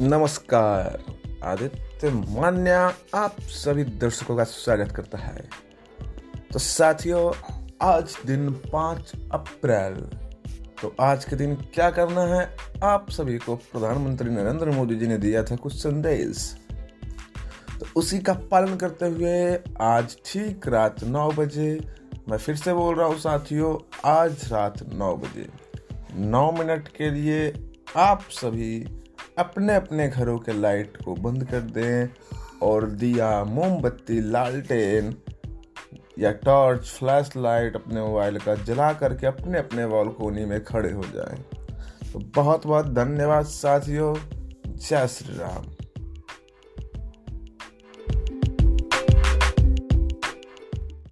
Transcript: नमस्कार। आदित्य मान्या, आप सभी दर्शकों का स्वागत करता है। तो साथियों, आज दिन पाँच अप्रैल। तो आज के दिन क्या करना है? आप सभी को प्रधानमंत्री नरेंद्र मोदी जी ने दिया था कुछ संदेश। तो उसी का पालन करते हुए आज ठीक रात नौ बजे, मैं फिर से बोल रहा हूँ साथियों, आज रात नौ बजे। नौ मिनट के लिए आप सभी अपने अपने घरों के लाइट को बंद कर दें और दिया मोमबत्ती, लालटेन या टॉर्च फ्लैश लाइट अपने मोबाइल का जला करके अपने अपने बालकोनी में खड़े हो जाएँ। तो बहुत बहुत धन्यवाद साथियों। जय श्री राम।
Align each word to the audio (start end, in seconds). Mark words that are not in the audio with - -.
नमस्कार। 0.00 1.04
आदित्य 1.44 2.10
मान्या, 2.10 2.94
आप 3.14 3.40
सभी 3.40 3.84
दर्शकों 3.84 4.36
का 4.36 4.44
स्वागत 4.44 4.92
करता 4.92 5.18
है। 5.18 5.48
तो 6.52 6.58
साथियों, 6.58 7.32
आज 7.82 8.16
दिन 8.26 8.50
पाँच 8.50 9.12
अप्रैल। 9.32 9.94
तो 10.82 10.96
आज 11.00 11.24
के 11.24 11.36
दिन 11.36 11.54
क्या 11.54 11.90
करना 11.90 12.20
है? 12.20 12.56
आप 12.84 13.10
सभी 13.10 13.38
को 13.38 13.56
प्रधानमंत्री 13.56 14.30
नरेंद्र 14.30 14.70
मोदी 14.70 14.96
जी 14.96 15.06
ने 15.06 15.18
दिया 15.18 15.42
था 15.42 15.56
कुछ 15.56 15.74
संदेश। 15.74 16.56
तो 17.80 17.86
उसी 17.96 18.18
का 18.18 18.32
पालन 18.32 18.76
करते 18.76 19.06
हुए 19.06 19.58
आज 19.80 20.16
ठीक 20.26 20.68
रात 20.68 21.04
नौ 21.04 21.30
बजे, 21.30 21.94
मैं 22.28 22.38
फिर 22.38 22.56
से 22.56 22.72
बोल 22.72 22.94
रहा 22.94 23.06
हूँ 23.06 23.18
साथियों, 23.18 23.98
आज 24.04 24.52
रात 24.52 24.92
नौ 24.92 25.16
बजे। 25.16 25.48
नौ 26.14 26.52
मिनट 26.52 26.88
के 26.88 27.10
लिए 27.10 27.52
आप 27.96 28.22
सभी 28.30 28.88
अपने 29.38 29.74
अपने 29.74 30.08
घरों 30.08 30.38
के 30.38 30.60
लाइट 30.60 30.96
को 31.04 31.14
बंद 31.14 31.44
कर 31.44 31.60
दें 31.60 32.08
और 32.62 32.90
दिया 32.90 33.44
मोमबत्ती, 33.44 34.20
लालटेन 34.20 35.16
या 36.18 36.32
टॉर्च 36.32 36.86
फ्लैश 36.86 37.30
लाइट 37.36 37.76
अपने 37.76 38.00
मोबाइल 38.00 38.38
का 38.38 38.54
जला 38.54 38.92
करके 38.92 39.26
अपने 39.26 39.58
अपने 39.58 39.86
बालकोनी 39.86 40.44
में 40.44 40.64
खड़े 40.64 40.92
हो 40.92 41.02
जाएँ। 41.02 41.44
तो 42.12 42.18
बहुत 42.18 42.66
बहुत 42.66 42.86
धन्यवाद 42.86 43.44
साथियों। 43.44 44.16
जय 44.66 45.08
श्री 45.08 45.38
राम। 45.38 45.75